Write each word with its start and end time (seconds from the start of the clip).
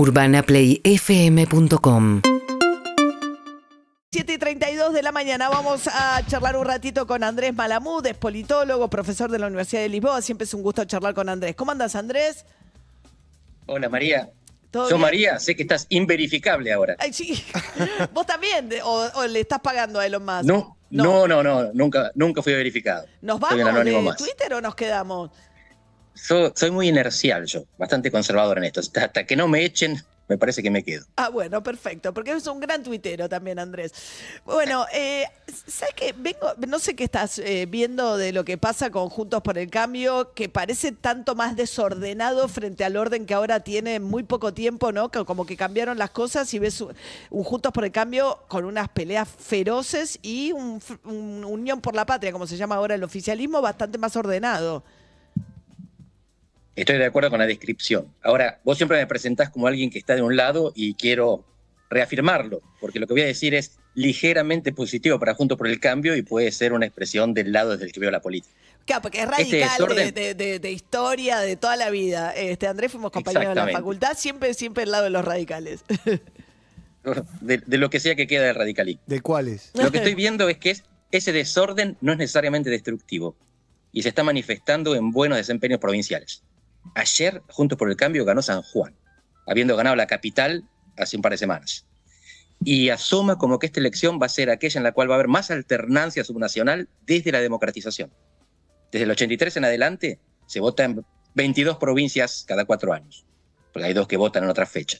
UrbanaPlayFM.com 0.00 2.22
7 4.12 4.32
y 4.32 4.38
32 4.38 4.94
de 4.94 5.02
la 5.02 5.12
mañana 5.12 5.50
vamos 5.50 5.86
a 5.88 6.24
charlar 6.26 6.56
un 6.56 6.64
ratito 6.64 7.06
con 7.06 7.22
Andrés 7.22 7.54
Malamud, 7.54 8.06
es 8.06 8.16
politólogo, 8.16 8.88
profesor 8.88 9.30
de 9.30 9.38
la 9.38 9.48
Universidad 9.48 9.82
de 9.82 9.90
Lisboa. 9.90 10.22
Siempre 10.22 10.46
es 10.46 10.54
un 10.54 10.62
gusto 10.62 10.82
charlar 10.86 11.12
con 11.12 11.28
Andrés. 11.28 11.54
¿Cómo 11.54 11.72
andas, 11.72 11.94
Andrés? 11.96 12.46
Hola, 13.66 13.90
María. 13.90 14.30
¿Todo 14.70 14.84
Yo, 14.84 14.96
bien? 14.96 15.02
María, 15.02 15.38
sé 15.38 15.54
que 15.54 15.64
estás 15.64 15.84
inverificable 15.90 16.72
ahora. 16.72 16.96
Ay, 16.98 17.12
sí. 17.12 17.44
¿Vos 18.14 18.24
también? 18.24 18.70
O, 18.82 19.06
o 19.16 19.26
le 19.26 19.40
estás 19.40 19.60
pagando 19.60 20.00
a 20.00 20.06
Elon 20.06 20.24
Musk? 20.24 20.44
No, 20.44 20.78
no, 20.88 21.28
no, 21.28 21.42
no, 21.42 21.74
nunca, 21.74 22.10
nunca 22.14 22.42
fui 22.42 22.54
verificado. 22.54 23.04
¿Nos 23.20 23.38
vamos 23.38 23.84
de 23.84 24.00
más. 24.00 24.16
Twitter 24.16 24.54
o 24.54 24.62
nos 24.62 24.74
quedamos? 24.74 25.30
So- 26.22 26.52
soy 26.54 26.70
muy 26.70 26.88
inercial 26.88 27.46
yo, 27.46 27.64
bastante 27.78 28.10
conservador 28.10 28.58
en 28.58 28.64
esto. 28.64 28.80
Hasta, 28.80 29.24
que 29.24 29.36
no 29.36 29.48
me 29.48 29.64
echen, 29.64 30.02
me 30.28 30.38
parece 30.38 30.62
que 30.62 30.70
me 30.70 30.84
quedo. 30.84 31.04
Ah, 31.16 31.28
bueno, 31.28 31.60
perfecto, 31.62 32.14
porque 32.14 32.30
es 32.30 32.46
un 32.46 32.60
gran 32.60 32.84
tuitero 32.84 33.28
también, 33.28 33.58
Andrés. 33.58 33.92
Bueno, 34.44 34.86
eh, 34.92 35.24
¿sabes 35.66 35.94
qué? 35.96 36.14
Vengo, 36.16 36.52
no 36.68 36.78
sé 36.78 36.94
qué 36.94 37.02
estás 37.02 37.40
eh, 37.40 37.66
viendo 37.68 38.16
de 38.16 38.32
lo 38.32 38.44
que 38.44 38.56
pasa 38.56 38.90
con 38.90 39.08
Juntos 39.08 39.42
por 39.42 39.58
el 39.58 39.68
Cambio, 39.70 40.32
que 40.34 40.48
parece 40.48 40.92
tanto 40.92 41.34
más 41.34 41.56
desordenado 41.56 42.46
frente 42.46 42.84
al 42.84 42.96
orden 42.96 43.26
que 43.26 43.34
ahora 43.34 43.60
tiene 43.60 43.96
en 43.96 44.04
muy 44.04 44.22
poco 44.22 44.54
tiempo, 44.54 44.92
¿no? 44.92 45.10
Como 45.10 45.46
que 45.46 45.56
cambiaron 45.56 45.98
las 45.98 46.10
cosas 46.10 46.52
y 46.54 46.60
ves 46.60 46.80
un, 46.80 46.94
un 47.30 47.42
Juntos 47.42 47.72
por 47.72 47.84
el 47.84 47.90
Cambio 47.90 48.38
con 48.46 48.64
unas 48.64 48.88
peleas 48.88 49.26
feroces 49.28 50.18
y 50.22 50.52
un, 50.52 50.80
un 51.04 51.44
Unión 51.44 51.80
por 51.80 51.96
la 51.96 52.06
Patria, 52.06 52.30
como 52.30 52.46
se 52.46 52.56
llama 52.56 52.76
ahora 52.76 52.94
el 52.94 53.02
oficialismo, 53.02 53.60
bastante 53.60 53.98
más 53.98 54.14
ordenado. 54.14 54.84
Estoy 56.76 56.98
de 56.98 57.04
acuerdo 57.06 57.30
con 57.30 57.38
la 57.40 57.46
descripción. 57.46 58.12
Ahora, 58.22 58.60
vos 58.64 58.76
siempre 58.76 58.96
me 58.98 59.06
presentás 59.06 59.50
como 59.50 59.66
alguien 59.66 59.90
que 59.90 59.98
está 59.98 60.14
de 60.14 60.22
un 60.22 60.36
lado 60.36 60.72
y 60.74 60.94
quiero 60.94 61.44
reafirmarlo, 61.90 62.62
porque 62.80 63.00
lo 63.00 63.06
que 63.06 63.14
voy 63.14 63.22
a 63.22 63.26
decir 63.26 63.54
es 63.54 63.78
ligeramente 63.94 64.72
positivo 64.72 65.18
para 65.18 65.34
Juntos 65.34 65.58
por 65.58 65.66
el 65.66 65.80
Cambio 65.80 66.14
y 66.16 66.22
puede 66.22 66.52
ser 66.52 66.72
una 66.72 66.86
expresión 66.86 67.34
del 67.34 67.52
lado 67.52 67.72
desde 67.72 67.86
el 67.86 67.92
que 67.92 67.98
veo 68.00 68.10
la 68.12 68.20
política. 68.20 68.54
Claro, 68.86 69.02
porque 69.02 69.18
es 69.18 69.24
Este 69.24 69.36
radical 69.60 69.78
de, 69.78 69.84
desorden- 69.84 70.12
de- 70.14 70.34
de- 70.34 70.58
de 70.60 70.70
historia, 70.70 71.40
de 71.40 71.56
toda 71.56 71.76
la 71.76 71.90
vida. 71.90 72.30
Este, 72.34 72.66
Andrés 72.68 72.92
fuimos 72.92 73.10
compañeros 73.10 73.54
de 73.54 73.60
la 73.60 73.72
facultad, 73.72 74.16
siempre, 74.16 74.54
siempre 74.54 74.84
al 74.84 74.92
lado 74.92 75.04
de 75.04 75.10
los 75.10 75.24
radicales. 75.24 75.84
De, 77.40 77.56
de 77.64 77.78
lo 77.78 77.88
que 77.88 77.98
sea 77.98 78.14
que 78.14 78.26
queda 78.26 78.44
del 78.44 78.54
radicalismo. 78.54 79.00
¿De 79.06 79.20
cuáles? 79.22 79.70
Lo 79.74 79.90
que 79.90 79.96
estoy 79.98 80.14
viendo 80.14 80.50
es 80.50 80.58
que 80.58 80.68
es- 80.70 80.84
ese 81.10 81.32
desorden 81.32 81.96
no 82.02 82.12
es 82.12 82.18
necesariamente 82.18 82.68
destructivo 82.68 83.34
y 83.90 84.02
se 84.02 84.10
está 84.10 84.22
manifestando 84.22 84.94
en 84.94 85.10
buenos 85.10 85.38
desempeños 85.38 85.80
provinciales. 85.80 86.42
Ayer, 86.94 87.42
Juntos 87.48 87.78
por 87.78 87.90
el 87.90 87.96
Cambio, 87.96 88.24
ganó 88.24 88.42
San 88.42 88.62
Juan, 88.62 88.96
habiendo 89.46 89.76
ganado 89.76 89.96
la 89.96 90.06
capital 90.06 90.68
hace 90.96 91.16
un 91.16 91.22
par 91.22 91.32
de 91.32 91.38
semanas. 91.38 91.86
Y 92.62 92.90
asoma 92.90 93.38
como 93.38 93.58
que 93.58 93.66
esta 93.66 93.80
elección 93.80 94.18
va 94.20 94.26
a 94.26 94.30
ser 94.30 94.50
aquella 94.50 94.78
en 94.78 94.84
la 94.84 94.92
cual 94.92 95.08
va 95.08 95.14
a 95.14 95.16
haber 95.16 95.28
más 95.28 95.50
alternancia 95.50 96.24
subnacional 96.24 96.88
desde 97.06 97.32
la 97.32 97.40
democratización. 97.40 98.12
Desde 98.92 99.04
el 99.04 99.10
83 99.10 99.56
en 99.56 99.64
adelante 99.64 100.20
se 100.46 100.60
vota 100.60 100.84
en 100.84 101.04
22 101.34 101.78
provincias 101.78 102.44
cada 102.46 102.64
cuatro 102.64 102.92
años, 102.92 103.24
porque 103.72 103.86
hay 103.86 103.94
dos 103.94 104.08
que 104.08 104.16
votan 104.16 104.44
en 104.44 104.50
otra 104.50 104.66
fecha. 104.66 104.98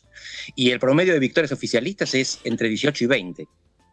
Y 0.55 0.70
el 0.70 0.78
promedio 0.78 1.12
de 1.12 1.19
victorias 1.19 1.53
oficialistas 1.53 2.15
es 2.15 2.41
entre 2.44 2.69
18 2.69 3.05
y 3.05 3.06
20. 3.06 3.48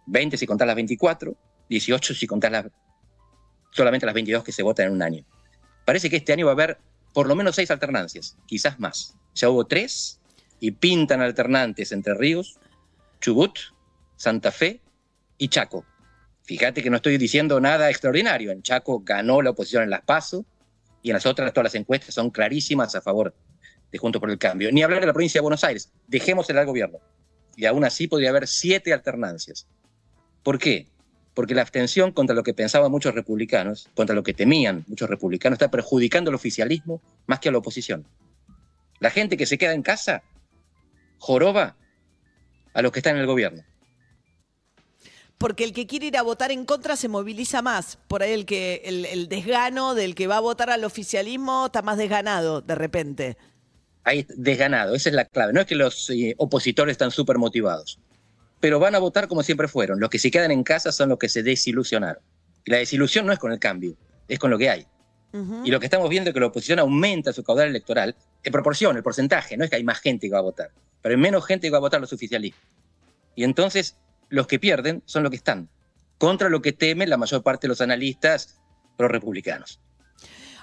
20 0.06 0.38
si 0.38 0.48
contás 0.48 0.68
las 0.68 0.76
24, 0.76 1.36
18 1.70 2.14
si 2.14 2.28
contás 2.28 2.52
las, 2.52 2.66
solamente 3.72 4.06
las 4.06 4.16
22 4.16 4.44
que 4.44 4.52
se 4.52 4.64
votan 4.64 4.88
en 4.88 4.92
un 4.94 5.02
año. 5.02 5.26
Parece 5.84 6.10
que 6.10 6.18
este 6.18 6.32
año 6.32 6.46
va 6.46 6.52
a 6.52 6.54
haber 6.54 6.78
por 7.14 7.28
lo 7.28 7.36
menos 7.36 7.56
seis 7.56 7.72
alternancias, 7.72 8.38
quizás 8.46 8.80
más. 8.80 9.16
Ya 9.36 9.50
hubo 9.50 9.66
tres 9.66 10.20
y 10.60 10.72
pintan 10.72 11.22
alternantes 11.22 11.92
entre 11.92 12.14
Ríos, 12.14 12.58
Chubut, 13.22 13.58
Santa 14.16 14.52
Fe 14.52 14.82
y 15.38 15.50
Chaco. 15.50 15.86
Fíjate 16.44 16.82
que 16.82 16.90
no 16.90 16.98
estoy 16.98 17.18
diciendo 17.18 17.60
nada 17.60 17.90
extraordinario. 17.90 18.52
En 18.52 18.62
Chaco 18.62 19.02
ganó 19.04 19.42
la 19.42 19.50
oposición 19.50 19.84
en 19.84 19.90
las 19.90 20.02
PASO 20.02 20.46
y 21.02 21.10
en 21.10 21.16
las 21.16 21.26
otras 21.26 21.52
todas 21.54 21.66
las 21.66 21.76
encuestas 21.76 22.16
son 22.16 22.30
clarísimas 22.30 22.96
a 22.96 23.02
favor 23.02 23.36
de 23.92 23.98
Juntos 23.98 24.20
por 24.20 24.30
el 24.30 24.38
Cambio. 24.38 24.72
Ni 24.72 24.84
hablar 24.84 25.02
de 25.02 25.08
la 25.08 25.14
provincia 25.14 25.40
de 25.40 25.44
Buenos 25.44 25.64
Aires. 25.64 25.92
Dejémosela 26.08 26.62
al 26.62 26.68
gobierno. 26.68 27.00
Y 27.56 27.66
aún 27.66 27.84
así 27.84 28.08
podría 28.08 28.30
haber 28.30 28.48
siete 28.48 28.94
alternancias. 28.94 29.68
¿Por 30.44 30.58
qué? 30.58 30.88
Porque 31.38 31.54
la 31.54 31.62
abstención 31.62 32.14
contra 32.14 32.36
lo 32.36 32.42
que 32.42 32.56
pensaban 32.56 32.90
muchos 32.90 33.14
republicanos, 33.14 33.92
contra 33.94 34.16
lo 34.16 34.24
que 34.24 34.34
temían 34.34 34.84
muchos 34.88 35.08
republicanos, 35.08 35.58
está 35.58 35.70
perjudicando 35.70 36.32
al 36.32 36.36
oficialismo 36.36 37.00
más 37.28 37.40
que 37.40 37.50
a 37.50 37.52
la 37.52 37.60
oposición. 37.60 38.08
La 39.00 39.12
gente 39.12 39.38
que 39.38 39.46
se 39.46 39.60
queda 39.60 39.74
en 39.74 39.84
casa 39.84 40.24
joroba 41.20 41.78
a 42.74 42.82
los 42.82 42.92
que 42.92 42.98
están 42.98 43.18
en 43.18 43.22
el 43.22 43.28
gobierno. 43.28 43.62
Porque 45.38 45.64
el 45.64 45.74
que 45.74 45.86
quiere 45.86 46.08
ir 46.08 46.18
a 46.18 46.24
votar 46.24 46.52
en 46.52 46.66
contra 46.66 46.96
se 46.96 47.08
moviliza 47.08 47.62
más. 47.62 48.00
Por 48.08 48.24
ahí 48.24 48.32
el 48.32 48.48
que 48.48 48.82
el, 48.86 49.06
el 49.06 49.30
desgano 49.30 49.94
del 49.94 50.16
que 50.16 50.26
va 50.26 50.38
a 50.38 50.40
votar 50.40 50.72
al 50.72 50.84
oficialismo 50.86 51.68
está 51.68 51.84
más 51.84 52.00
desganado 52.00 52.62
de 52.62 52.74
repente. 52.74 53.38
Ahí 54.04 54.26
desganado, 54.28 54.96
esa 54.96 55.10
es 55.10 55.16
la 55.16 55.26
clave. 55.26 55.54
No 55.54 55.62
es 55.62 55.68
que 55.68 55.76
los 55.76 56.10
eh, 56.10 56.34
opositores 56.40 56.94
están 56.94 57.12
súper 57.12 57.38
motivados, 57.38 58.00
pero 58.60 58.80
van 58.80 58.96
a 58.96 59.00
votar 59.00 59.28
como 59.28 59.44
siempre 59.44 59.68
fueron. 59.68 60.00
Los 60.00 60.10
que 60.10 60.20
se 60.20 60.32
quedan 60.32 60.52
en 60.52 60.64
casa 60.64 60.92
son 60.92 61.10
los 61.10 61.18
que 61.18 61.30
se 61.30 61.44
desilusionaron. 61.44 62.22
Y 62.66 62.72
la 62.72 62.78
desilusión 62.78 63.26
no 63.26 63.34
es 63.34 63.40
con 63.40 63.52
el 63.52 63.60
cambio, 63.60 63.96
es 64.28 64.40
con 64.40 64.52
lo 64.52 64.58
que 64.58 64.70
hay. 64.70 64.88
Y 65.64 65.70
lo 65.70 65.80
que 65.80 65.86
estamos 65.86 66.10
viendo 66.10 66.30
es 66.30 66.34
que 66.34 66.40
la 66.40 66.48
oposición 66.48 66.80
aumenta 66.80 67.32
su 67.32 67.44
caudal 67.44 67.68
electoral 67.68 68.16
en 68.44 68.52
proporción, 68.52 68.98
el 68.98 69.04
porcentaje. 69.04 69.56
No 69.56 69.66
es 69.66 69.70
que 69.70 69.76
hay 69.76 69.84
más 69.84 70.00
gente 70.00 70.28
que 70.28 70.34
va 70.34 70.40
a 70.40 70.42
votar, 70.44 70.72
pero 71.02 71.14
hay 71.14 71.22
menos 71.22 71.46
gente 71.46 71.68
que 71.68 71.72
va 71.72 71.78
a 71.78 71.82
votar 71.82 72.02
los 72.02 72.12
oficialistas. 72.12 72.64
Y 73.36 73.44
entonces 73.44 73.98
los 74.30 74.48
que 74.48 74.58
pierden 74.58 75.04
son 75.06 75.24
los 75.24 75.30
que 75.30 75.36
están, 75.36 75.70
contra 76.18 76.50
lo 76.50 76.62
que 76.62 76.74
temen 76.74 77.10
la 77.10 77.18
mayor 77.18 77.44
parte 77.44 77.68
de 77.68 77.70
los 77.70 77.82
analistas 77.82 78.60
pro-republicanos. 78.98 79.80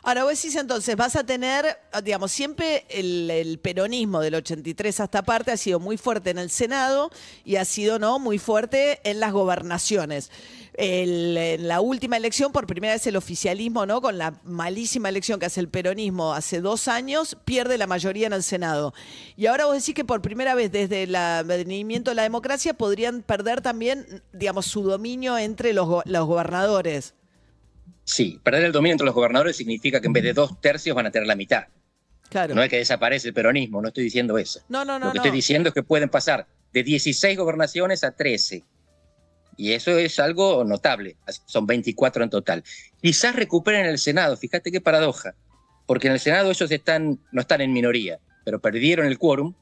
Ahora 0.07 0.25
vos 0.25 0.35
decís 0.35 0.55
entonces, 0.57 0.97
vas 0.97 1.17
a 1.17 1.25
tener, 1.25 1.79
digamos, 2.03 2.31
siempre 2.31 2.85
el, 2.91 3.59
peronismo 3.63 4.21
del 4.21 4.35
83 4.35 5.01
hasta 5.01 5.23
parte 5.23 5.51
ha 5.51 5.57
sido 5.57 5.81
muy 5.81 5.97
fuerte 5.97 6.29
en 6.29 6.37
el 6.37 6.51
Senado 6.51 7.11
y 7.43 7.57
ha 7.57 7.65
sido 7.65 7.99
no 7.99 8.19
muy 8.19 8.39
fuerte 8.39 9.01
en 9.05 9.19
las 9.19 9.33
gobernaciones. 9.33 10.31
El- 10.75 11.39
en 11.39 11.69
la 11.69 11.81
última 11.81 12.19
elección, 12.19 12.53
por 12.53 12.67
primera 12.67 12.93
vez 12.93 13.07
el 13.07 13.17
oficialismo, 13.17 13.87
¿no? 13.87 14.03
Con 14.03 14.19
la 14.19 14.39
malísima 14.45 15.09
elección 15.09 15.41
que 15.41 15.47
hace 15.47 15.61
el 15.61 15.71
peronismo 15.71 16.35
hace 16.35 16.61
dos 16.61 16.87
años, 16.87 17.39
pierde 17.47 17.79
la 17.79 17.87
mayoría 17.87 18.27
en 18.27 18.35
el 18.35 18.43
Senado. 18.43 18.93
Y 19.39 19.47
ahora 19.47 19.65
vos 19.65 19.77
decís 19.77 19.95
que 19.95 20.05
por 20.05 20.21
primera 20.21 20.55
vez 20.55 20.71
desde 20.71 21.05
el 21.05 21.15
advenimiento 21.17 22.11
de 22.11 22.17
la 22.17 22.25
democracia 22.25 22.75
podrían 22.75 23.23
perder 23.23 23.63
también, 23.63 24.23
digamos, 24.35 24.67
su 24.67 24.83
dominio 24.83 25.39
entre 25.39 25.73
los 25.73 25.89
gobernadores. 26.05 27.15
Sí, 28.05 28.41
perder 28.43 28.65
el 28.65 28.73
dominio 28.73 28.93
entre 28.95 29.07
los 29.07 29.15
gobernadores 29.15 29.57
significa 29.57 30.01
que 30.01 30.07
en 30.07 30.13
vez 30.13 30.23
de 30.25 30.33
dos 30.33 30.61
tercios 30.61 30.95
van 30.95 31.07
a 31.07 31.11
tener 31.11 31.27
la 31.27 31.37
mitad. 31.37 31.65
Claro. 32.29 32.55
No 32.55 32.63
es 32.63 32.69
que 32.69 32.79
desaparece 32.79 33.29
el 33.29 33.35
peronismo, 33.35 33.81
no 33.81 33.89
estoy 33.89 34.05
diciendo 34.05 34.37
eso. 34.39 34.61
No, 34.69 34.85
no, 34.85 34.99
no. 34.99 35.07
Lo 35.07 35.13
que 35.13 35.19
no. 35.19 35.25
estoy 35.25 35.37
diciendo 35.37 35.69
es 35.69 35.75
que 35.75 35.83
pueden 35.83 36.09
pasar 36.09 36.47
de 36.73 36.83
16 36.83 37.39
gobernaciones 37.39 38.05
a 38.05 38.13
13. 38.13 38.65
Y 39.57 39.73
eso 39.73 39.97
es 39.97 40.19
algo 40.19 40.65
notable. 40.65 41.17
Son 41.47 41.67
24 41.67 42.25
en 42.25 42.31
total. 42.31 42.65
Quizás 43.01 43.37
recuperen 43.37 43.87
el 43.87 43.99
Senado. 43.99 44.37
Fíjate 44.37 44.73
qué 44.73 44.81
paradoja. 44.81 45.35
Porque 45.87 46.09
en 46.09 46.15
el 46.15 46.21
Senado 46.21 46.51
ellos 46.51 46.71
están, 46.71 47.21
no 47.31 47.41
están 47.41 47.61
en 47.61 47.73
minoría, 47.73 48.19
pero 48.45 48.59
perdieron 48.59 49.07
el 49.07 49.19
quórum 49.19 49.55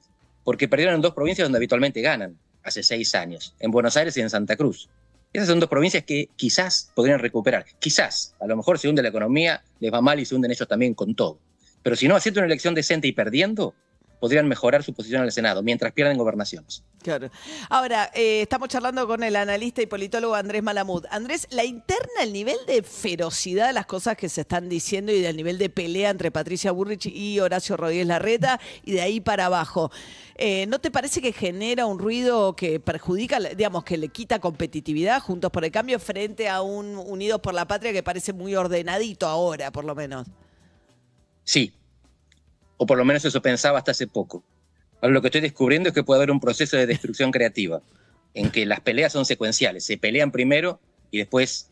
porque 0.45 0.69
perdieron 0.69 0.97
en 0.97 1.01
dos 1.03 1.15
provincias 1.15 1.47
donde 1.47 1.59
habitualmente 1.59 2.01
ganan, 2.01 2.39
hace 2.63 2.83
seis 2.83 3.15
años, 3.15 3.55
en 3.61 3.71
Buenos 3.71 3.97
Aires 3.97 4.17
y 4.17 4.21
en 4.21 4.31
Santa 4.31 4.57
Cruz. 4.57 4.89
Esas 5.33 5.49
son 5.49 5.61
dos 5.61 5.69
provincias 5.69 6.05
que 6.05 6.29
quizás 6.37 6.91
podrían 6.95 7.19
recuperar. 7.19 7.65
Quizás. 7.79 8.35
A 8.41 8.47
lo 8.47 8.57
mejor 8.57 8.79
se 8.79 8.89
hunde 8.89 9.03
la 9.03 9.09
economía, 9.09 9.63
les 9.81 9.93
va 9.93 10.01
mal 10.03 10.21
y 10.21 10.25
se 10.25 10.35
hunden 10.35 10.51
ellos 10.51 10.69
también 10.69 10.95
con 10.95 11.15
todo. 11.15 11.39
Pero 11.83 11.97
si 11.97 12.07
no, 12.07 12.17
haciendo 12.17 12.41
una 12.41 12.47
elección 12.47 12.75
decente 12.75 13.09
y 13.09 13.13
perdiendo, 13.13 13.75
podrían 14.23 14.47
mejorar 14.47 14.85
su 14.85 14.95
posición 14.95 15.23
en 15.23 15.27
el 15.27 15.33
Senado, 15.33 15.65
mientras 15.65 15.93
pierden 15.93 16.17
gobernaciones. 16.17 16.85
Claro. 17.03 17.29
Ahora, 17.69 18.09
eh, 18.15 18.43
estamos 18.43 18.69
charlando 18.69 19.05
con 19.09 19.25
el 19.25 19.35
analista 19.35 19.83
y 19.83 19.87
politólogo 19.87 20.37
Andrés 20.37 20.63
Malamud. 20.63 21.05
Andrés, 21.11 21.49
la 21.51 21.65
interna, 21.65 22.23
el 22.23 22.33
nivel 22.33 22.57
de 22.69 22.85
ferocidad 22.85 23.67
de 23.67 23.73
las 23.73 23.87
cosas 23.87 24.17
que 24.17 24.29
se 24.29 24.43
están 24.43 24.69
diciendo 24.69 25.11
y 25.11 25.21
del 25.21 25.37
nivel 25.37 25.59
de 25.59 25.71
pelea 25.71 26.11
entre 26.11 26.31
Patricia 26.31 26.71
Burrich 26.71 27.07
y 27.07 27.41
Horacio 27.41 27.77
Rodríguez 27.77 28.07
Larreta 28.07 28.61
y 28.85 28.93
de 28.93 29.01
ahí 29.01 29.21
para 29.21 29.47
abajo, 29.47 29.91
eh, 30.37 30.67
¿no 30.69 30.79
te 30.79 30.93
parece 30.93 31.21
que 31.21 31.33
genera 31.33 31.87
un 31.87 31.99
ruido 31.99 32.55
que 32.55 32.79
perjudica, 32.79 33.41
digamos, 33.41 33.83
que 33.83 33.97
le 33.97 34.11
quita 34.11 34.39
competitividad 34.39 35.21
juntos 35.21 35.51
por 35.51 35.65
el 35.65 35.73
cambio 35.73 35.99
frente 35.99 36.49
a 36.49 36.63
un 36.63 36.95
Unidos 36.97 37.41
por 37.41 37.55
la 37.55 37.67
Patria 37.67 37.93
que 37.93 38.05
parece 38.05 38.33
muy 38.33 38.55
ordenadito 38.55 39.27
ahora, 39.27 39.73
por 39.73 39.85
lo 39.85 39.97
menos? 39.97 40.29
Sí, 41.43 41.75
o 42.83 42.87
por 42.87 42.99
lo 42.99 43.05
menos 43.05 43.25
eso 43.25 43.41
pensaba 43.41 43.79
hasta 43.79 43.93
hace 43.93 44.09
poco. 44.09 44.43
Ahora 45.01 45.15
lo 45.15 45.21
que 45.21 45.29
estoy 45.29 45.41
descubriendo 45.41 45.89
es 45.89 45.95
que 45.95 46.03
puede 46.03 46.19
haber 46.19 46.33
un 46.33 46.41
proceso 46.41 46.77
de 46.77 46.87
destrucción 46.87 47.31
creativa, 47.37 47.81
en 48.35 48.51
que 48.51 48.67
las 48.67 48.81
peleas 48.81 49.13
son 49.13 49.25
secuenciales, 49.25 49.85
se 49.85 49.99
pelean 49.99 50.33
primero 50.33 50.81
y 51.13 51.19
después 51.19 51.71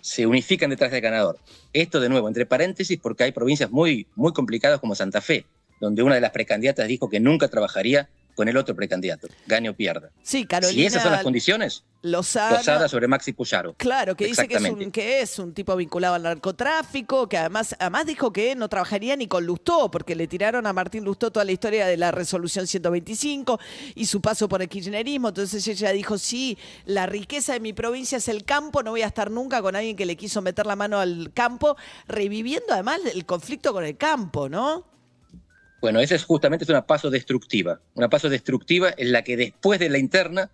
se 0.00 0.26
unifican 0.26 0.70
detrás 0.70 0.90
del 0.90 1.02
ganador. 1.02 1.38
Esto 1.74 2.00
de 2.00 2.08
nuevo, 2.08 2.28
entre 2.28 2.46
paréntesis, 2.46 2.98
porque 2.98 3.24
hay 3.24 3.32
provincias 3.32 3.70
muy, 3.70 4.06
muy 4.14 4.32
complicadas 4.32 4.80
como 4.80 4.94
Santa 4.94 5.20
Fe, 5.20 5.44
donde 5.82 6.02
una 6.02 6.14
de 6.14 6.22
las 6.22 6.30
precandidatas 6.30 6.88
dijo 6.88 7.10
que 7.10 7.20
nunca 7.20 7.48
trabajaría 7.48 8.08
con 8.38 8.46
el 8.46 8.56
otro 8.56 8.76
precandidato, 8.76 9.26
gane 9.48 9.68
o 9.68 9.74
pierda. 9.74 10.12
Sí, 10.22 10.46
Carolina. 10.46 10.80
Si 10.80 10.86
esas 10.86 11.02
son 11.02 11.10
las 11.10 11.24
condiciones, 11.24 11.82
Lozada, 12.02 12.88
sobre 12.88 13.08
Maxi 13.08 13.32
Puyaro. 13.32 13.74
Claro, 13.74 14.16
que 14.16 14.26
dice 14.26 14.46
que 14.46 14.54
es, 14.54 14.62
un, 14.62 14.92
que 14.92 15.20
es, 15.22 15.40
un, 15.40 15.52
tipo 15.52 15.74
vinculado 15.74 16.14
al 16.14 16.22
narcotráfico, 16.22 17.28
que 17.28 17.36
además, 17.36 17.74
además 17.80 18.06
dijo 18.06 18.32
que 18.32 18.54
no 18.54 18.68
trabajaría 18.68 19.16
ni 19.16 19.26
con 19.26 19.44
Lustó, 19.44 19.90
porque 19.90 20.14
le 20.14 20.28
tiraron 20.28 20.68
a 20.68 20.72
Martín 20.72 21.02
Lustó 21.02 21.32
toda 21.32 21.44
la 21.44 21.50
historia 21.50 21.88
de 21.88 21.96
la 21.96 22.12
resolución 22.12 22.68
125 22.68 23.58
y 23.96 24.06
su 24.06 24.20
paso 24.20 24.48
por 24.48 24.62
el 24.62 24.68
kirchnerismo. 24.68 25.30
Entonces 25.30 25.66
ella 25.66 25.90
dijo, 25.90 26.16
sí, 26.16 26.56
la 26.84 27.06
riqueza 27.06 27.54
de 27.54 27.58
mi 27.58 27.72
provincia 27.72 28.18
es 28.18 28.28
el 28.28 28.44
campo, 28.44 28.84
no 28.84 28.92
voy 28.92 29.02
a 29.02 29.08
estar 29.08 29.32
nunca 29.32 29.60
con 29.62 29.74
alguien 29.74 29.96
que 29.96 30.06
le 30.06 30.16
quiso 30.16 30.42
meter 30.42 30.64
la 30.64 30.76
mano 30.76 31.00
al 31.00 31.32
campo, 31.34 31.76
reviviendo 32.06 32.72
además 32.72 33.00
el 33.12 33.26
conflicto 33.26 33.72
con 33.72 33.84
el 33.84 33.96
campo, 33.96 34.48
¿no? 34.48 34.97
Bueno, 35.80 36.00
esa 36.00 36.14
es 36.14 36.24
justamente 36.24 36.64
es 36.64 36.70
una 36.70 36.86
paso 36.86 37.10
destructiva. 37.10 37.80
Una 37.94 38.08
paso 38.08 38.28
destructiva 38.28 38.92
en 38.96 39.12
la 39.12 39.22
que 39.22 39.36
después 39.36 39.78
de 39.78 39.88
la 39.88 39.98
interna, 39.98 40.50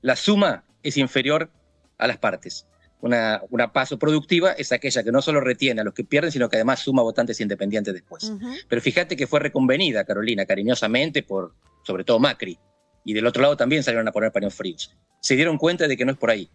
la 0.00 0.16
suma 0.16 0.64
es 0.82 0.96
inferior 0.96 1.50
a 1.98 2.06
las 2.06 2.18
partes. 2.18 2.66
Una, 3.00 3.42
una, 3.50 3.72
paso 3.72 3.98
productiva 3.98 4.52
es 4.52 4.70
aquella 4.70 5.02
que 5.02 5.10
no 5.10 5.22
solo 5.22 5.40
retiene 5.40 5.80
a 5.80 5.84
los 5.84 5.92
que 5.92 6.04
pierden, 6.04 6.30
sino 6.30 6.48
que 6.48 6.56
además 6.56 6.78
suma 6.80 7.02
votantes 7.02 7.40
independientes 7.40 7.92
después. 7.92 8.32
Pero 8.68 8.80
fíjate 8.80 9.16
que 9.16 9.26
fue 9.26 9.40
reconvenida, 9.40 10.04
Carolina, 10.04 10.46
cariñosamente 10.46 11.24
por, 11.24 11.54
sobre 11.84 12.04
todo 12.04 12.20
Macri. 12.20 12.58
Y 13.04 13.14
del 13.14 13.26
otro 13.26 13.42
lado 13.42 13.56
también 13.56 13.82
salieron 13.82 14.06
a 14.06 14.12
poner 14.12 14.30
paños 14.30 14.54
fríos. 14.54 14.96
Se 15.20 15.34
dieron 15.34 15.58
cuenta 15.58 15.88
de 15.88 15.96
que 15.96 16.04
no 16.04 16.12
es 16.12 16.18
por 16.18 16.30
ahí. 16.30 16.48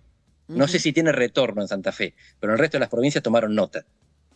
No 0.47 0.69
sé 0.69 0.79
si 0.79 0.93
tiene 0.93 1.11
retorno 1.11 1.61
en 1.61 1.67
Santa 1.67 1.91
Fe, 1.91 2.15
pero 2.39 2.53
en 2.53 2.55
el 2.55 2.59
resto 2.59 2.77
de 2.77 2.79
las 2.79 2.89
provincias 2.89 3.21
tomaron 3.21 3.53
nota 3.53 3.85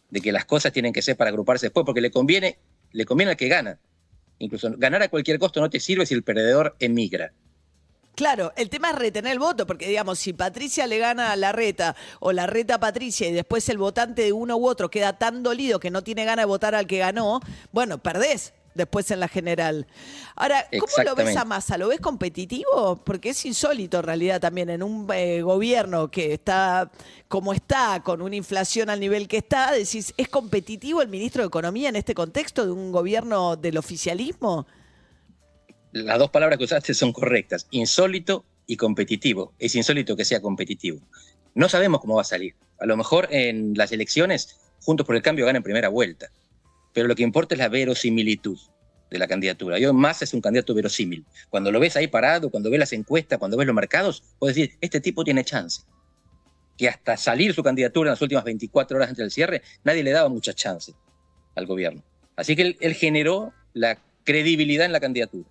de 0.09 0.19
que 0.19 0.33
las 0.33 0.45
cosas 0.45 0.74
tienen 0.74 0.91
que 0.91 1.01
ser 1.01 1.15
para 1.15 1.29
agruparse 1.29 1.67
después, 1.67 1.85
porque 1.85 2.01
le 2.01 2.12
conviene, 2.12 2.59
le 2.91 3.05
conviene 3.05 3.31
al 3.31 3.38
que 3.38 3.47
gana. 3.47 3.79
Incluso 4.39 4.71
ganar 4.77 5.03
a 5.03 5.09
cualquier 5.09 5.39
costo 5.39 5.61
no 5.61 5.69
te 5.69 5.79
sirve 5.79 6.05
si 6.05 6.13
el 6.13 6.23
perdedor 6.23 6.75
emigra. 6.79 7.33
Claro, 8.15 8.51
el 8.57 8.69
tema 8.69 8.89
es 8.89 8.97
retener 8.97 9.31
el 9.31 9.39
voto, 9.39 9.65
porque 9.65 9.88
digamos, 9.88 10.19
si 10.19 10.33
Patricia 10.33 10.85
le 10.85 10.97
gana 10.97 11.31
a 11.31 11.35
la 11.35 11.51
reta 11.51 11.95
o 12.19 12.31
la 12.31 12.45
reta 12.45 12.75
a 12.75 12.79
Patricia 12.79 13.29
y 13.29 13.31
después 13.31 13.67
el 13.69 13.77
votante 13.77 14.23
de 14.23 14.33
uno 14.33 14.57
u 14.57 14.67
otro 14.67 14.89
queda 14.89 15.17
tan 15.17 15.43
dolido 15.43 15.79
que 15.79 15.91
no 15.91 16.03
tiene 16.03 16.25
ganas 16.25 16.43
de 16.43 16.47
votar 16.47 16.75
al 16.75 16.88
que 16.88 16.97
ganó, 16.97 17.39
bueno, 17.71 17.99
perdés 17.99 18.53
después 18.73 19.12
en 19.12 19.19
la 19.19 19.27
general. 19.27 19.88
Ahora, 20.35 20.68
¿cómo 20.71 21.03
lo 21.03 21.15
ves 21.15 21.35
a 21.38 21.45
Massa? 21.45 21.77
¿Lo 21.77 21.88
ves 21.88 22.00
competitivo? 22.00 23.01
Porque 23.03 23.29
es 23.29 23.45
insólito 23.45 24.00
en 24.00 24.03
realidad 24.03 24.39
también 24.39 24.69
en 24.69 24.83
un 24.83 25.07
eh, 25.13 25.41
gobierno 25.41 26.09
que 26.09 26.33
está 26.33 26.91
como 27.27 27.53
está, 27.53 28.01
con 28.03 28.21
una 28.21 28.35
inflación 28.35 28.89
al 28.89 29.00
nivel 29.00 29.27
que 29.27 29.38
está, 29.38 29.71
decís, 29.71 30.13
¿es 30.18 30.27
competitivo 30.27 31.01
el 31.01 31.07
ministro 31.07 31.44
de 31.44 31.47
Economía 31.47 31.89
en 31.89 31.95
este 31.95 32.13
contexto 32.13 32.65
de 32.65 32.71
un 32.71 32.91
gobierno 32.91 33.56
del 33.56 33.77
oficialismo? 33.77 34.68
las 35.94 36.19
dos 36.19 36.29
palabras 36.29 36.57
que 36.57 36.65
usaste 36.65 36.94
son 36.94 37.12
correctas, 37.12 37.67
insólito 37.71 38.45
y 38.65 38.77
competitivo. 38.77 39.53
Es 39.59 39.75
insólito 39.75 40.15
que 40.15 40.25
sea 40.25 40.41
competitivo. 40.41 41.00
No 41.53 41.67
sabemos 41.69 42.00
cómo 42.01 42.15
va 42.15 42.21
a 42.21 42.25
salir. 42.25 42.56
A 42.79 42.85
lo 42.85 42.95
mejor 42.97 43.27
en 43.31 43.74
las 43.75 43.91
elecciones, 43.91 44.57
Juntos 44.83 45.06
por 45.06 45.15
el 45.15 45.21
Cambio 45.21 45.45
gana 45.45 45.57
en 45.57 45.63
primera 45.63 45.89
vuelta. 45.89 46.31
Pero 46.93 47.07
lo 47.07 47.15
que 47.15 47.23
importa 47.23 47.55
es 47.55 47.59
la 47.59 47.69
verosimilitud 47.69 48.59
de 49.09 49.19
la 49.19 49.27
candidatura. 49.27 49.77
Yo 49.79 49.93
más 49.93 50.21
es 50.21 50.33
un 50.33 50.41
candidato 50.41 50.73
verosímil. 50.73 51.25
Cuando 51.49 51.71
lo 51.71 51.79
ves 51.79 51.95
ahí 51.95 52.07
parado, 52.07 52.49
cuando 52.49 52.69
ves 52.69 52.79
las 52.79 52.93
encuestas, 52.93 53.39
cuando 53.39 53.57
ves 53.57 53.67
los 53.67 53.75
mercados, 53.75 54.23
puedes 54.39 54.55
decir, 54.55 54.77
este 54.81 55.01
tipo 55.01 55.23
tiene 55.23 55.43
chance. 55.43 55.83
Que 56.77 56.88
hasta 56.88 57.17
salir 57.17 57.53
su 57.53 57.61
candidatura 57.61 58.09
en 58.09 58.13
las 58.13 58.21
últimas 58.21 58.43
24 58.43 58.97
horas 58.97 59.09
antes 59.09 59.23
del 59.23 59.31
cierre, 59.31 59.61
nadie 59.83 60.03
le 60.03 60.11
daba 60.11 60.29
mucha 60.29 60.53
chance 60.53 60.93
al 61.55 61.65
gobierno. 61.65 62.03
Así 62.35 62.55
que 62.55 62.77
él 62.79 62.93
generó 62.95 63.53
la 63.73 63.97
credibilidad 64.23 64.85
en 64.85 64.91
la 64.91 64.99
candidatura. 64.99 65.49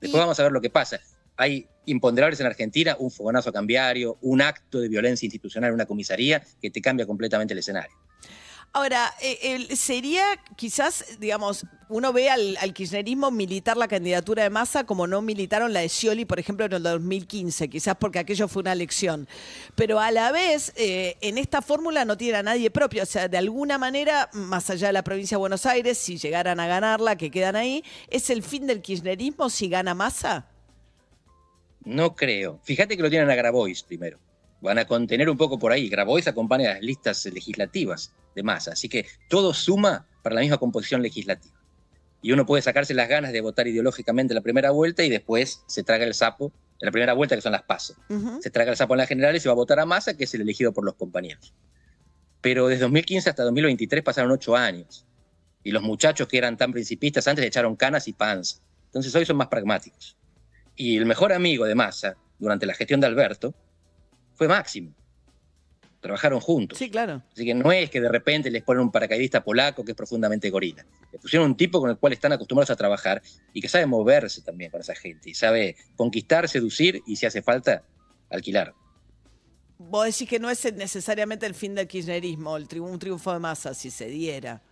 Después 0.00 0.20
vamos 0.20 0.38
a 0.38 0.42
ver 0.42 0.52
lo 0.52 0.60
que 0.60 0.70
pasa. 0.70 1.00
Hay 1.36 1.66
imponderables 1.86 2.40
en 2.40 2.46
Argentina, 2.46 2.96
un 2.98 3.10
fogonazo 3.10 3.52
cambiario, 3.52 4.18
un 4.22 4.42
acto 4.42 4.80
de 4.80 4.88
violencia 4.88 5.26
institucional 5.26 5.68
en 5.68 5.74
una 5.74 5.86
comisaría 5.86 6.42
que 6.60 6.70
te 6.70 6.80
cambia 6.80 7.06
completamente 7.06 7.54
el 7.54 7.58
escenario. 7.58 7.96
Ahora, 8.76 9.14
eh, 9.20 9.76
sería 9.76 10.24
quizás, 10.56 11.20
digamos, 11.20 11.64
uno 11.88 12.12
ve 12.12 12.28
al, 12.28 12.74
kirchnerismo 12.74 13.30
militar 13.30 13.76
la 13.76 13.86
candidatura 13.86 14.42
de 14.42 14.50
Massa 14.50 14.82
como 14.82 15.06
no 15.06 15.22
militaron 15.22 15.72
la 15.72 15.78
de 15.78 15.88
Scioli, 15.88 16.24
por 16.24 16.40
ejemplo, 16.40 16.66
en 16.66 16.72
el 16.72 16.82
2015, 16.82 17.68
quizás 17.68 17.94
porque 17.94 18.18
aquello 18.18 18.48
fue 18.48 18.62
una 18.62 18.72
elección. 18.72 19.28
Pero 19.76 20.00
a 20.00 20.10
la 20.10 20.32
vez, 20.32 20.72
eh, 20.74 21.16
en 21.20 21.38
esta 21.38 21.62
fórmula 21.62 22.04
no 22.04 22.16
tiene 22.16 22.38
a 22.38 22.42
nadie 22.42 22.68
propio. 22.68 23.04
O 23.04 23.06
sea, 23.06 23.28
de 23.28 23.38
alguna 23.38 23.78
manera, 23.78 24.28
más 24.32 24.68
allá 24.70 24.88
de 24.88 24.94
la 24.94 25.04
provincia 25.04 25.36
de 25.36 25.38
Buenos 25.38 25.66
Aires, 25.66 25.96
si 25.96 26.18
llegaran 26.18 26.58
a 26.58 26.66
ganarla, 26.66 27.14
que 27.14 27.30
quedan 27.30 27.54
ahí, 27.54 27.84
¿es 28.10 28.28
el 28.28 28.42
fin 28.42 28.66
del 28.66 28.82
kirchnerismo 28.82 29.50
si 29.50 29.68
gana 29.68 29.94
Massa? 29.94 30.48
No 31.84 32.16
creo. 32.16 32.58
Fíjate 32.64 32.96
que 32.96 33.04
lo 33.04 33.08
tienen 33.08 33.30
a 33.30 33.36
Grabois 33.36 33.84
primero 33.84 34.18
van 34.64 34.78
a 34.78 34.86
contener 34.86 35.28
un 35.28 35.36
poco 35.36 35.58
por 35.58 35.72
ahí. 35.72 35.88
Grabois 35.88 36.26
acompaña 36.26 36.74
las 36.74 36.82
listas 36.82 37.24
legislativas 37.26 38.12
de 38.34 38.42
masa, 38.42 38.72
así 38.72 38.88
que 38.88 39.06
todo 39.28 39.52
suma 39.52 40.06
para 40.22 40.34
la 40.34 40.40
misma 40.40 40.58
composición 40.58 41.02
legislativa. 41.02 41.54
Y 42.22 42.32
uno 42.32 42.46
puede 42.46 42.62
sacarse 42.62 42.94
las 42.94 43.08
ganas 43.08 43.32
de 43.32 43.42
votar 43.42 43.68
ideológicamente 43.68 44.32
en 44.32 44.36
la 44.36 44.40
primera 44.40 44.70
vuelta 44.70 45.04
y 45.04 45.10
después 45.10 45.62
se 45.66 45.82
traga 45.84 46.04
el 46.04 46.14
sapo 46.14 46.50
en 46.80 46.86
la 46.86 46.90
primera 46.90 47.12
vuelta, 47.12 47.36
que 47.36 47.42
son 47.42 47.52
las 47.52 47.62
pasos. 47.62 47.96
Se 48.40 48.50
traga 48.50 48.70
el 48.70 48.76
sapo 48.78 48.94
en 48.94 48.98
la 48.98 49.06
general 49.06 49.36
y 49.36 49.40
se 49.40 49.48
va 49.48 49.52
a 49.52 49.56
votar 49.56 49.78
a 49.78 49.84
masa, 49.84 50.16
que 50.16 50.24
es 50.24 50.34
el 50.34 50.40
elegido 50.40 50.72
por 50.72 50.84
los 50.84 50.94
compañeros. 50.94 51.52
Pero 52.40 52.68
desde 52.68 52.82
2015 52.82 53.28
hasta 53.28 53.44
2023 53.44 54.02
pasaron 54.02 54.32
ocho 54.32 54.56
años. 54.56 55.06
Y 55.62 55.72
los 55.72 55.82
muchachos 55.82 56.26
que 56.26 56.38
eran 56.38 56.56
tan 56.56 56.72
principistas 56.72 57.28
antes 57.28 57.44
echaron 57.44 57.76
canas 57.76 58.08
y 58.08 58.14
panza. 58.14 58.62
Entonces 58.86 59.14
hoy 59.14 59.26
son 59.26 59.36
más 59.36 59.48
pragmáticos. 59.48 60.16
Y 60.74 60.96
el 60.96 61.04
mejor 61.04 61.34
amigo 61.34 61.66
de 61.66 61.74
Massa 61.74 62.16
durante 62.38 62.64
la 62.64 62.74
gestión 62.74 63.00
de 63.00 63.06
Alberto 63.06 63.54
fue 64.34 64.48
Máximo. 64.48 64.92
Trabajaron 66.00 66.38
juntos. 66.40 66.76
Sí, 66.76 66.90
claro. 66.90 67.22
Así 67.32 67.46
que 67.46 67.54
no 67.54 67.72
es 67.72 67.88
que 67.88 67.98
de 67.98 68.10
repente 68.10 68.50
les 68.50 68.62
ponen 68.62 68.82
un 68.82 68.92
paracaidista 68.92 69.42
polaco 69.42 69.84
que 69.84 69.92
es 69.92 69.96
profundamente 69.96 70.50
gorila. 70.50 70.84
Le 71.10 71.18
pusieron 71.18 71.48
un 71.48 71.56
tipo 71.56 71.80
con 71.80 71.88
el 71.88 71.96
cual 71.96 72.12
están 72.12 72.32
acostumbrados 72.32 72.70
a 72.70 72.76
trabajar 72.76 73.22
y 73.54 73.62
que 73.62 73.68
sabe 73.70 73.86
moverse 73.86 74.42
también 74.42 74.70
con 74.70 74.82
esa 74.82 74.94
gente 74.94 75.30
y 75.30 75.34
sabe 75.34 75.76
conquistar, 75.96 76.46
seducir 76.46 77.02
y 77.06 77.16
si 77.16 77.24
hace 77.24 77.40
falta, 77.40 77.84
alquilar. 78.28 78.74
Vos 79.78 80.06
decís 80.06 80.28
que 80.28 80.38
no 80.38 80.50
es 80.50 80.72
necesariamente 80.74 81.46
el 81.46 81.54
fin 81.54 81.74
del 81.74 81.88
kirchnerismo, 81.88 82.56
el 82.56 82.66
un 82.80 82.98
triunfo 82.98 83.32
de 83.32 83.38
masa, 83.38 83.74
si 83.74 83.90
se 83.90 84.06
diera. 84.06 84.62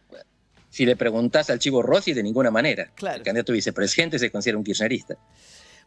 si 0.70 0.86
le 0.86 0.96
preguntás 0.96 1.50
al 1.50 1.58
Chivo 1.58 1.82
Rossi, 1.82 2.12
de 2.12 2.22
ninguna 2.22 2.50
manera. 2.50 2.92
Claro. 2.94 3.18
El 3.18 3.22
candidato 3.22 3.52
vicepresidente 3.52 4.18
se 4.18 4.30
considera 4.30 4.58
un 4.58 4.64
kirchnerista. 4.64 5.16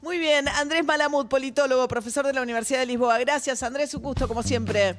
Muy 0.06 0.20
bien, 0.20 0.48
Andrés 0.48 0.86
Malamud, 0.86 1.26
politólogo, 1.26 1.88
profesor 1.88 2.28
de 2.28 2.34
la 2.34 2.44
Universidad 2.44 2.80
de 2.80 2.86
Lisboa. 2.86 3.18
Gracias, 3.18 3.64
Andrés, 3.64 3.92
un 3.96 4.04
gusto 4.04 4.28
como 4.28 4.44
siempre. 4.44 4.98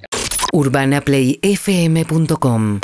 UrbanaPlayFM.com 0.52 2.80